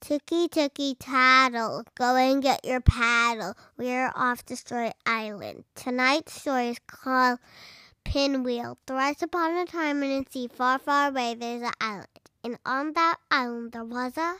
Ticky 0.00 0.46
ticky 0.46 0.94
tattle, 0.94 1.82
go 1.96 2.14
and 2.14 2.40
get 2.40 2.64
your 2.64 2.80
paddle. 2.80 3.54
We're 3.76 4.12
off 4.14 4.44
to 4.46 4.56
Story 4.56 4.92
Island. 5.04 5.64
Tonight's 5.74 6.40
story 6.40 6.68
is 6.68 6.78
called 6.86 7.40
Pinwheel. 8.04 8.78
Thrice 8.86 9.22
upon 9.22 9.56
a 9.56 9.66
time 9.66 10.02
in 10.04 10.22
a 10.22 10.30
sea 10.30 10.48
far, 10.48 10.78
far 10.78 11.08
away, 11.08 11.34
there's 11.34 11.62
an 11.62 11.72
island. 11.80 12.06
And 12.44 12.58
on 12.64 12.92
that 12.92 13.16
island 13.30 13.72
there 13.72 13.84
was 13.84 14.16
a 14.16 14.36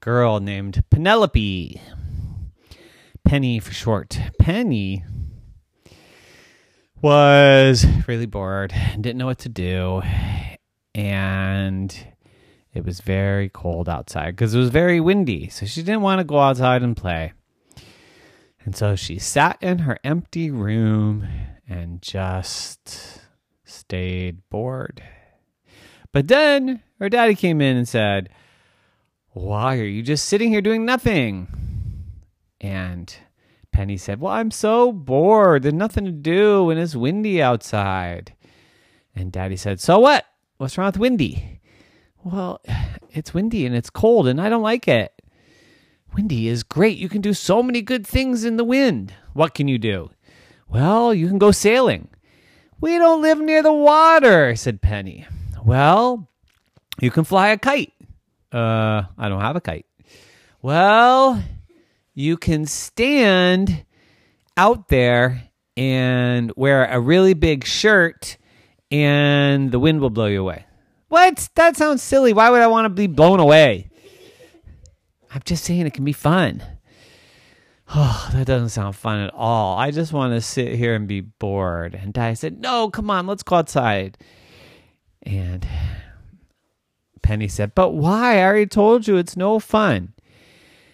girl 0.00 0.40
named 0.40 0.84
Penelope. 0.90 1.80
Penny 3.24 3.60
for 3.60 3.72
short. 3.72 4.20
Penny 4.38 5.04
was 7.00 7.86
really 8.06 8.26
bored 8.26 8.72
and 8.74 9.02
didn't 9.02 9.18
know 9.18 9.26
what 9.26 9.38
to 9.40 9.48
do. 9.48 10.02
And 10.94 11.96
it 12.72 12.84
was 12.84 13.00
very 13.00 13.48
cold 13.48 13.88
outside 13.88 14.36
because 14.36 14.54
it 14.54 14.58
was 14.58 14.70
very 14.70 15.00
windy. 15.00 15.48
So 15.48 15.66
she 15.66 15.82
didn't 15.82 16.02
want 16.02 16.20
to 16.20 16.24
go 16.24 16.38
outside 16.38 16.82
and 16.82 16.96
play. 16.96 17.32
And 18.64 18.76
so 18.76 18.94
she 18.94 19.18
sat 19.18 19.60
in 19.62 19.80
her 19.80 19.98
empty 20.04 20.50
room 20.50 21.26
and 21.68 22.00
just 22.02 23.22
stayed 23.64 24.48
bored. 24.50 25.02
But 26.12 26.28
then 26.28 26.82
her 26.98 27.08
daddy 27.08 27.34
came 27.34 27.60
in 27.60 27.76
and 27.76 27.88
said, 27.88 28.28
Why 29.30 29.78
are 29.78 29.84
you 29.84 30.02
just 30.02 30.26
sitting 30.26 30.50
here 30.50 30.60
doing 30.60 30.84
nothing? 30.84 31.48
And 32.60 33.14
Penny 33.72 33.96
said, 33.96 34.20
Well, 34.20 34.32
I'm 34.32 34.50
so 34.50 34.92
bored. 34.92 35.62
There's 35.62 35.74
nothing 35.74 36.04
to 36.04 36.12
do 36.12 36.70
and 36.70 36.78
it's 36.78 36.94
windy 36.94 37.42
outside. 37.42 38.34
And 39.14 39.32
daddy 39.32 39.56
said, 39.56 39.80
So 39.80 39.98
what? 39.98 40.26
What's 40.58 40.76
wrong 40.76 40.88
with 40.88 40.98
windy? 40.98 41.59
Well, 42.24 42.60
it's 43.10 43.34
windy 43.34 43.66
and 43.66 43.74
it's 43.74 43.90
cold 43.90 44.28
and 44.28 44.40
I 44.40 44.48
don't 44.48 44.62
like 44.62 44.88
it. 44.88 45.12
Windy 46.14 46.48
is 46.48 46.62
great. 46.62 46.98
You 46.98 47.08
can 47.08 47.20
do 47.20 47.32
so 47.32 47.62
many 47.62 47.82
good 47.82 48.06
things 48.06 48.44
in 48.44 48.56
the 48.56 48.64
wind. 48.64 49.14
What 49.32 49.54
can 49.54 49.68
you 49.68 49.78
do? 49.78 50.10
Well, 50.68 51.14
you 51.14 51.28
can 51.28 51.38
go 51.38 51.52
sailing. 51.52 52.08
We 52.80 52.98
don't 52.98 53.22
live 53.22 53.38
near 53.40 53.62
the 53.62 53.72
water, 53.72 54.56
said 54.56 54.80
Penny. 54.80 55.26
Well, 55.64 56.28
you 57.00 57.10
can 57.10 57.24
fly 57.24 57.48
a 57.48 57.58
kite. 57.58 57.92
Uh, 58.52 59.02
I 59.18 59.28
don't 59.28 59.40
have 59.40 59.56
a 59.56 59.60
kite. 59.60 59.86
Well, 60.62 61.42
you 62.14 62.36
can 62.36 62.66
stand 62.66 63.84
out 64.56 64.88
there 64.88 65.50
and 65.76 66.52
wear 66.56 66.86
a 66.86 67.00
really 67.00 67.34
big 67.34 67.64
shirt 67.64 68.36
and 68.90 69.70
the 69.70 69.78
wind 69.78 70.00
will 70.00 70.10
blow 70.10 70.26
you 70.26 70.40
away. 70.40 70.64
What? 71.10 71.48
That 71.56 71.76
sounds 71.76 72.02
silly. 72.02 72.32
Why 72.32 72.50
would 72.50 72.62
I 72.62 72.68
want 72.68 72.84
to 72.84 72.88
be 72.88 73.08
blown 73.08 73.40
away? 73.40 73.90
I'm 75.34 75.42
just 75.44 75.64
saying 75.64 75.84
it 75.84 75.92
can 75.92 76.04
be 76.04 76.12
fun. 76.12 76.62
Oh, 77.92 78.30
that 78.32 78.46
doesn't 78.46 78.68
sound 78.68 78.94
fun 78.94 79.18
at 79.18 79.34
all. 79.34 79.76
I 79.76 79.90
just 79.90 80.12
want 80.12 80.34
to 80.34 80.40
sit 80.40 80.76
here 80.76 80.94
and 80.94 81.08
be 81.08 81.20
bored. 81.20 81.96
And 81.96 82.12
Daddy 82.12 82.36
said, 82.36 82.60
No, 82.60 82.90
come 82.90 83.10
on, 83.10 83.26
let's 83.26 83.42
go 83.42 83.56
outside. 83.56 84.18
And 85.24 85.66
Penny 87.22 87.48
said, 87.48 87.74
But 87.74 87.90
why? 87.90 88.38
I 88.38 88.44
already 88.44 88.66
told 88.66 89.08
you 89.08 89.16
it's 89.16 89.36
no 89.36 89.58
fun. 89.58 90.14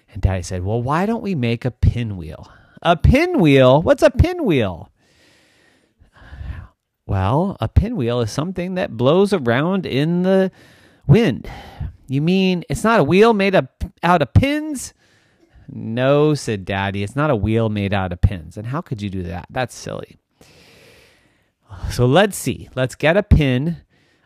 And 0.09 0.23
Daddy 0.23 0.43
said, 0.43 0.65
Well, 0.65 0.81
why 0.81 1.05
don't 1.05 1.23
we 1.23 1.35
make 1.35 1.67
a 1.67 1.71
pinwheel? 1.71 2.51
A 2.81 2.97
pinwheel? 2.97 3.83
What's 3.83 4.03
a 4.03 4.11
pinwheel? 4.11 4.91
Well, 7.07 7.57
a 7.61 7.69
pinwheel 7.69 8.21
is 8.21 8.33
something 8.33 8.75
that 8.75 8.97
blows 8.97 9.33
around 9.33 9.87
in 9.87 10.23
the 10.23 10.51
wind. 11.07 11.49
You 12.09 12.21
mean 12.21 12.65
it's 12.69 12.83
not 12.83 13.01
a 13.01 13.05
wheel 13.05 13.33
made 13.33 13.55
of, 13.55 13.69
out 14.03 14.23
of 14.23 14.35
pins? 14.35 14.93
No, 15.69 16.35
said 16.35 16.65
Daddy. 16.65 17.03
It's 17.03 17.17
not 17.17 17.31
a 17.31 17.37
wheel 17.37 17.69
made 17.69 17.95
out 17.95 18.13
of 18.13 18.21
pins. 18.21 18.57
And 18.57 18.67
how 18.67 18.81
could 18.81 19.03
you 19.03 19.11
do 19.11 19.23
that? 19.25 19.47
That's 19.51 19.75
silly. 19.75 20.17
So 21.91 22.07
let's 22.07 22.37
see. 22.37 22.69
Let's 22.75 22.95
get 22.95 23.17
a 23.17 23.23
pin. 23.23 23.77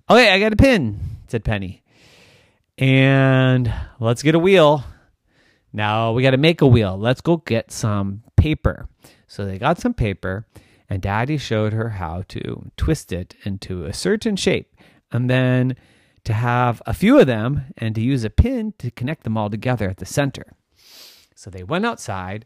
Oh, 0.08 0.16
okay, 0.16 0.32
I 0.32 0.40
got 0.40 0.52
a 0.52 0.56
pin, 0.56 1.00
said 1.28 1.44
Penny. 1.44 1.82
And 2.78 3.72
let's 3.98 4.22
get 4.22 4.34
a 4.34 4.38
wheel. 4.38 4.84
Now 5.72 6.12
we 6.12 6.22
got 6.22 6.30
to 6.30 6.38
make 6.38 6.62
a 6.62 6.66
wheel. 6.66 6.96
Let's 6.98 7.20
go 7.20 7.38
get 7.38 7.70
some 7.70 8.22
paper. 8.36 8.88
So 9.26 9.44
they 9.44 9.58
got 9.58 9.78
some 9.78 9.94
paper 9.94 10.46
and 10.90 11.00
Daddy 11.00 11.38
showed 11.38 11.72
her 11.72 11.90
how 11.90 12.24
to 12.28 12.70
twist 12.76 13.12
it 13.12 13.34
into 13.44 13.84
a 13.84 13.92
certain 13.92 14.36
shape 14.36 14.74
and 15.10 15.30
then 15.30 15.76
to 16.24 16.34
have 16.34 16.82
a 16.84 16.92
few 16.92 17.18
of 17.18 17.26
them 17.26 17.72
and 17.78 17.94
to 17.94 18.00
use 18.02 18.24
a 18.24 18.30
pin 18.30 18.74
to 18.78 18.90
connect 18.90 19.24
them 19.24 19.38
all 19.38 19.48
together 19.48 19.88
at 19.88 19.96
the 19.96 20.06
center. 20.06 20.52
So 21.34 21.48
they 21.48 21.62
went 21.62 21.86
outside. 21.86 22.44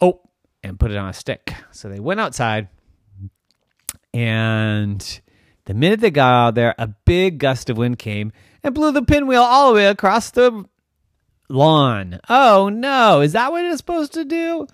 Oh, 0.00 0.20
and 0.62 0.78
put 0.78 0.92
it 0.92 0.96
on 0.96 1.08
a 1.08 1.12
stick. 1.12 1.54
So 1.72 1.88
they 1.88 1.98
went 1.98 2.20
outside 2.20 2.68
and 4.14 5.20
the 5.64 5.74
minute 5.74 6.00
they 6.00 6.12
got 6.12 6.32
out 6.32 6.54
there, 6.54 6.74
a 6.78 6.86
big 6.86 7.38
gust 7.38 7.68
of 7.68 7.76
wind 7.76 7.98
came 7.98 8.32
and 8.62 8.74
blew 8.74 8.92
the 8.92 9.02
pinwheel 9.02 9.42
all 9.42 9.70
the 9.70 9.74
way 9.74 9.86
across 9.86 10.30
the 10.30 10.64
lawn. 11.48 12.20
Oh 12.28 12.68
no, 12.68 13.20
is 13.22 13.32
that 13.32 13.50
what 13.50 13.64
it's 13.64 13.78
supposed 13.78 14.12
to 14.12 14.24
do? 14.24 14.68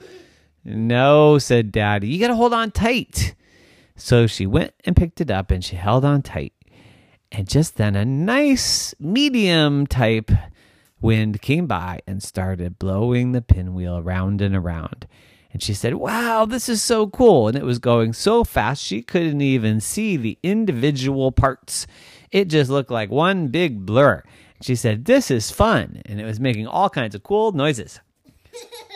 No, 0.64 1.38
said 1.38 1.72
Daddy. 1.72 2.08
You 2.08 2.20
got 2.20 2.28
to 2.28 2.36
hold 2.36 2.52
on 2.52 2.70
tight. 2.70 3.34
So 3.96 4.26
she 4.26 4.46
went 4.46 4.74
and 4.84 4.96
picked 4.96 5.20
it 5.20 5.30
up 5.30 5.50
and 5.50 5.64
she 5.64 5.76
held 5.76 6.04
on 6.04 6.22
tight. 6.22 6.52
And 7.32 7.48
just 7.48 7.76
then 7.76 7.94
a 7.96 8.04
nice 8.04 8.94
medium 8.98 9.86
type 9.86 10.30
wind 11.00 11.40
came 11.40 11.66
by 11.66 12.00
and 12.06 12.22
started 12.22 12.78
blowing 12.78 13.32
the 13.32 13.42
pinwheel 13.42 13.98
around 13.98 14.40
and 14.40 14.54
around. 14.54 15.06
And 15.52 15.62
she 15.62 15.74
said, 15.74 15.94
Wow, 15.94 16.44
this 16.44 16.68
is 16.68 16.82
so 16.82 17.08
cool. 17.08 17.48
And 17.48 17.56
it 17.56 17.64
was 17.64 17.78
going 17.78 18.12
so 18.12 18.44
fast 18.44 18.82
she 18.82 19.02
couldn't 19.02 19.40
even 19.40 19.80
see 19.80 20.16
the 20.16 20.38
individual 20.42 21.32
parts. 21.32 21.86
It 22.30 22.46
just 22.46 22.70
looked 22.70 22.90
like 22.90 23.10
one 23.10 23.48
big 23.48 23.84
blur. 23.84 24.22
She 24.60 24.76
said, 24.76 25.04
This 25.04 25.30
is 25.30 25.50
fun. 25.50 26.02
And 26.06 26.20
it 26.20 26.24
was 26.24 26.38
making 26.38 26.66
all 26.66 26.90
kinds 26.90 27.14
of 27.14 27.22
cool 27.22 27.52
noises. 27.52 28.00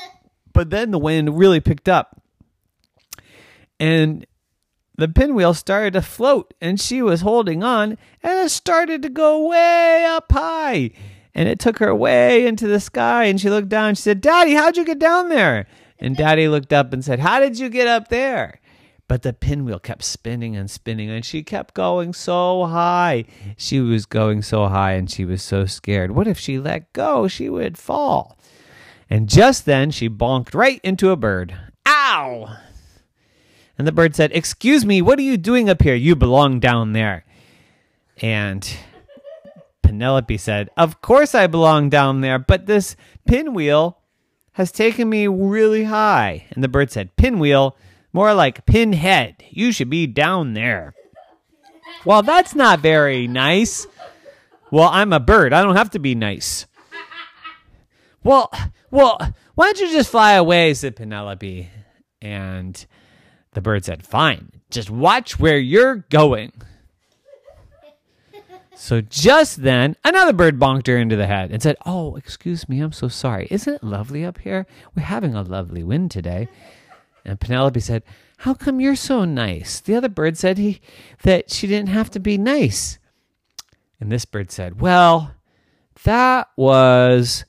But 0.54 0.70
then 0.70 0.90
the 0.90 0.98
wind 0.98 1.38
really 1.38 1.60
picked 1.60 1.88
up. 1.88 2.22
And 3.78 4.24
the 4.96 5.08
pinwheel 5.08 5.52
started 5.52 5.92
to 5.94 6.02
float, 6.02 6.54
and 6.60 6.80
she 6.80 7.02
was 7.02 7.20
holding 7.20 7.62
on, 7.62 7.98
and 8.22 8.46
it 8.46 8.50
started 8.50 9.02
to 9.02 9.08
go 9.08 9.48
way 9.48 10.06
up 10.06 10.30
high. 10.32 10.92
And 11.34 11.48
it 11.48 11.58
took 11.58 11.78
her 11.80 11.94
way 11.94 12.46
into 12.46 12.68
the 12.68 12.78
sky, 12.78 13.24
and 13.24 13.40
she 13.40 13.50
looked 13.50 13.68
down. 13.68 13.88
And 13.88 13.98
She 13.98 14.02
said, 14.02 14.20
Daddy, 14.20 14.54
how'd 14.54 14.76
you 14.76 14.84
get 14.84 15.00
down 15.00 15.28
there? 15.28 15.66
And 15.98 16.16
Daddy 16.16 16.46
looked 16.46 16.72
up 16.72 16.92
and 16.92 17.04
said, 17.04 17.18
How 17.18 17.40
did 17.40 17.58
you 17.58 17.68
get 17.68 17.88
up 17.88 18.08
there? 18.08 18.60
But 19.08 19.22
the 19.22 19.32
pinwheel 19.32 19.80
kept 19.80 20.04
spinning 20.04 20.56
and 20.56 20.70
spinning, 20.70 21.10
and 21.10 21.24
she 21.24 21.42
kept 21.42 21.74
going 21.74 22.12
so 22.12 22.66
high. 22.66 23.24
She 23.56 23.80
was 23.80 24.06
going 24.06 24.42
so 24.42 24.68
high, 24.68 24.92
and 24.92 25.10
she 25.10 25.24
was 25.24 25.42
so 25.42 25.66
scared. 25.66 26.12
What 26.12 26.28
if 26.28 26.38
she 26.38 26.58
let 26.58 26.92
go? 26.92 27.26
She 27.26 27.48
would 27.48 27.76
fall. 27.76 28.38
And 29.10 29.28
just 29.28 29.66
then 29.66 29.90
she 29.90 30.08
bonked 30.08 30.54
right 30.54 30.80
into 30.82 31.10
a 31.10 31.16
bird. 31.16 31.54
Ow! 31.86 32.56
And 33.76 33.86
the 33.86 33.92
bird 33.92 34.14
said, 34.14 34.30
Excuse 34.32 34.84
me, 34.84 35.02
what 35.02 35.18
are 35.18 35.22
you 35.22 35.36
doing 35.36 35.68
up 35.68 35.82
here? 35.82 35.94
You 35.94 36.16
belong 36.16 36.60
down 36.60 36.92
there. 36.92 37.24
And 38.22 38.68
Penelope 39.82 40.36
said, 40.38 40.70
Of 40.76 41.00
course 41.00 41.34
I 41.34 41.46
belong 41.46 41.90
down 41.90 42.20
there, 42.20 42.38
but 42.38 42.66
this 42.66 42.96
pinwheel 43.26 43.98
has 44.52 44.70
taken 44.70 45.08
me 45.08 45.26
really 45.26 45.84
high. 45.84 46.46
And 46.50 46.62
the 46.62 46.68
bird 46.68 46.90
said, 46.90 47.16
Pinwheel, 47.16 47.76
more 48.12 48.32
like 48.32 48.66
pinhead. 48.66 49.42
You 49.50 49.72
should 49.72 49.90
be 49.90 50.06
down 50.06 50.54
there. 50.54 50.94
Well, 52.04 52.22
that's 52.22 52.54
not 52.54 52.80
very 52.80 53.26
nice. 53.26 53.86
Well, 54.70 54.88
I'm 54.88 55.12
a 55.12 55.20
bird. 55.20 55.52
I 55.52 55.62
don't 55.62 55.76
have 55.76 55.90
to 55.90 55.98
be 55.98 56.14
nice. 56.14 56.66
Well, 58.24 58.50
well, 58.90 59.18
why 59.54 59.66
don't 59.66 59.80
you 59.80 59.92
just 59.92 60.10
fly 60.10 60.32
away? 60.32 60.74
said 60.74 60.96
Penelope. 60.96 61.70
And 62.22 62.86
the 63.52 63.60
bird 63.60 63.84
said, 63.84 64.04
Fine, 64.04 64.50
just 64.70 64.90
watch 64.90 65.38
where 65.38 65.58
you're 65.58 65.96
going. 65.96 66.52
So 68.76 69.00
just 69.00 69.62
then, 69.62 69.94
another 70.04 70.32
bird 70.32 70.58
bonked 70.58 70.88
her 70.88 70.98
into 70.98 71.14
the 71.14 71.28
head 71.28 71.52
and 71.52 71.62
said, 71.62 71.76
Oh, 71.86 72.16
excuse 72.16 72.68
me, 72.68 72.80
I'm 72.80 72.90
so 72.90 73.06
sorry. 73.06 73.46
Isn't 73.48 73.74
it 73.74 73.84
lovely 73.84 74.24
up 74.24 74.38
here? 74.38 74.66
We're 74.96 75.04
having 75.04 75.32
a 75.32 75.42
lovely 75.42 75.84
wind 75.84 76.10
today. 76.10 76.48
And 77.24 77.38
Penelope 77.38 77.78
said, 77.78 78.02
How 78.38 78.52
come 78.52 78.80
you're 78.80 78.96
so 78.96 79.24
nice? 79.24 79.78
The 79.78 79.94
other 79.94 80.08
bird 80.08 80.36
said 80.36 80.58
he 80.58 80.80
that 81.22 81.52
she 81.52 81.68
didn't 81.68 81.90
have 81.90 82.10
to 82.10 82.20
be 82.20 82.36
nice. 82.36 82.98
And 84.00 84.10
this 84.10 84.24
bird 84.24 84.50
said, 84.50 84.80
Well, 84.80 85.36
that 86.02 86.48
was 86.56 87.44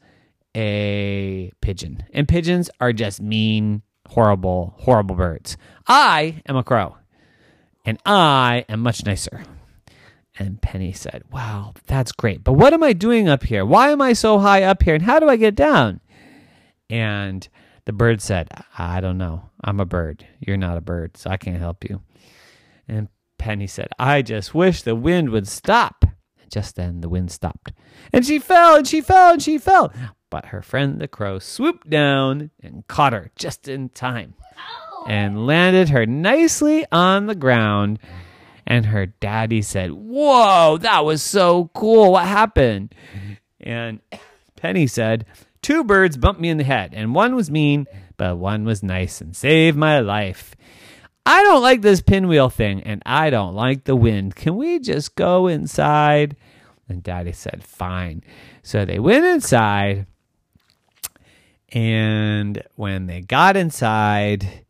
a 0.56 1.52
pigeon. 1.62 2.04
And 2.14 2.28
pigeons 2.28 2.70
are 2.80 2.94
just 2.94 3.22
mean, 3.22 3.82
horrible, 4.08 4.74
horrible 4.78 5.16
birds. 5.16 5.58
I 5.88 6.42
am 6.48 6.56
a 6.56 6.64
crow. 6.64 6.98
And 7.84 8.00
I 8.06 8.66
am 8.70 8.80
much 8.80 9.06
nicer. 9.06 9.44
And 10.38 10.62
Penny 10.62 10.92
said, 10.92 11.24
Wow, 11.32 11.74
that's 11.86 12.12
great. 12.12 12.44
But 12.44 12.54
what 12.54 12.74
am 12.74 12.84
I 12.84 12.94
doing 12.94 13.30
up 13.30 13.44
here? 13.44 13.66
Why 13.66 13.92
am 13.92 14.02
I 14.02 14.14
so 14.14 14.40
high 14.40 14.64
up 14.64 14.84
here? 14.84 14.96
And 14.96 15.04
how 15.04 15.20
do 15.20 15.30
I 15.30 15.36
get 15.36 15.56
down? 15.56 16.02
And 16.90 17.48
the 17.86 17.94
bird 17.94 18.22
said, 18.22 18.50
I 18.78 19.00
don't 19.00 19.18
know. 19.18 19.50
I'm 19.64 19.80
a 19.80 19.86
bird. 19.86 20.26
You're 20.40 20.58
not 20.58 20.78
a 20.78 20.82
bird, 20.82 21.18
so 21.18 21.30
I 21.30 21.38
can't 21.38 21.60
help 21.60 21.84
you. 21.88 22.02
And 22.88 23.08
Penny 23.38 23.68
said, 23.68 23.90
I 23.98 24.22
just 24.22 24.54
wish 24.54 24.82
the 24.82 24.96
wind 24.96 25.30
would 25.30 25.48
stop. 25.48 26.04
And 26.42 26.52
just 26.52 26.76
then 26.76 27.02
the 27.02 27.10
wind 27.10 27.32
stopped. 27.32 27.72
And 28.12 28.26
she 28.26 28.40
fell 28.40 28.76
and 28.76 28.88
she 28.88 29.02
fell 29.02 29.34
and 29.34 29.42
she 29.42 29.58
fell. 29.58 29.94
But 30.36 30.48
her 30.48 30.62
friend 30.62 31.00
the 31.00 31.08
crow 31.08 31.40
swooped 31.40 31.90
down 31.90 32.52
and 32.62 32.86
caught 32.88 33.14
her 33.14 33.32
just 33.38 33.70
in 33.70 33.88
time 33.88 34.34
and 35.08 35.48
landed 35.48 35.88
her 35.88 36.06
nicely 36.06 36.86
on 36.92 37.28
the 37.28 37.36
ground. 37.36 38.00
And 38.68 38.88
her 38.88 39.06
daddy 39.06 39.62
said, 39.62 39.92
Whoa, 39.94 40.78
that 40.82 41.06
was 41.06 41.24
so 41.24 41.72
cool. 41.74 42.12
What 42.12 42.28
happened? 42.28 42.94
And 43.62 44.02
Penny 44.58 44.88
said, 44.88 45.26
Two 45.62 45.86
birds 45.86 46.18
bumped 46.18 46.42
me 46.42 46.50
in 46.50 46.58
the 46.58 46.66
head, 46.66 46.92
and 46.94 47.16
one 47.16 47.34
was 47.34 47.50
mean, 47.50 47.86
but 48.18 48.36
one 48.36 48.66
was 48.66 48.84
nice 48.84 49.22
and 49.22 49.34
saved 49.34 49.78
my 49.78 50.02
life. 50.02 50.54
I 51.26 51.44
don't 51.44 51.62
like 51.62 51.82
this 51.82 52.02
pinwheel 52.02 52.50
thing, 52.50 52.84
and 52.84 53.02
I 53.06 53.30
don't 53.30 53.56
like 53.56 53.86
the 53.86 53.96
wind. 53.96 54.36
Can 54.36 54.58
we 54.58 54.80
just 54.80 55.16
go 55.16 55.48
inside? 55.48 56.36
And 56.90 57.02
Daddy 57.02 57.32
said, 57.32 57.64
Fine. 57.64 58.24
So 58.64 58.84
they 58.84 59.00
went 59.00 59.24
inside, 59.24 60.08
and 61.70 62.62
when 62.76 63.08
they 63.08 63.22
got 63.22 63.58
inside, 63.58 64.66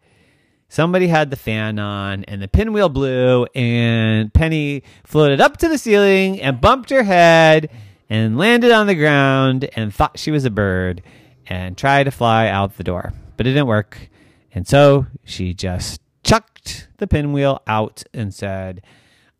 somebody 0.70 1.08
had 1.08 1.30
the 1.30 1.36
fan 1.36 1.80
on, 1.80 2.24
and 2.26 2.42
the 2.42 2.48
pinwheel 2.48 2.90
blew, 2.90 3.46
and 3.56 4.34
Penny 4.34 4.84
floated 5.04 5.42
up 5.42 5.58
to 5.58 5.68
the 5.68 5.78
ceiling 5.78 6.42
and 6.42 6.62
bumped 6.62 6.90
her 6.90 7.04
head 7.04 7.70
and 8.10 8.38
landed 8.38 8.72
on 8.72 8.88
the 8.88 8.96
ground 8.96 9.70
and 9.76 9.94
thought 9.94 10.20
she 10.20 10.32
was 10.32 10.46
a 10.46 10.50
bird 10.50 11.02
and 11.48 11.78
tried 11.78 12.06
to 12.06 12.12
fly 12.12 12.48
out 12.48 12.78
the 12.78 12.84
door, 12.84 13.14
but 13.38 13.48
it 13.48 13.52
didn't 13.52 13.68
work. 13.68 14.10
And 14.54 14.68
so 14.68 15.08
she 15.24 15.54
just 15.54 16.02
chucked 16.24 16.88
the 16.98 17.08
pinwheel 17.08 17.62
out 17.68 18.04
and 18.14 18.34
said, 18.34 18.82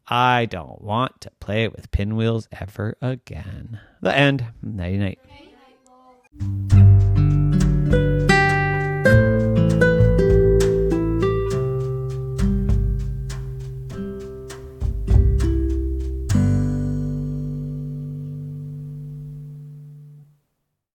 I 0.08 0.46
don't 0.46 0.82
want 0.82 1.22
to 1.22 1.32
play 1.40 1.68
with 1.68 1.90
pinwheels 1.92 2.48
ever 2.52 2.96
again. 3.02 3.80
The 4.02 4.16
end. 4.16 4.46
Nighty 4.62 4.98
night. 4.98 5.20
Thank 7.88 8.20
you. 8.22 8.25